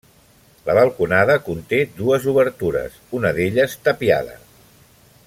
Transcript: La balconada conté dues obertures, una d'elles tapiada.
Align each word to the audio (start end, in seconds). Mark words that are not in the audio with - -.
La 0.69 0.75
balconada 0.77 1.35
conté 1.49 1.81
dues 1.99 2.25
obertures, 2.33 2.99
una 3.21 3.33
d'elles 3.37 3.77
tapiada. 3.89 4.39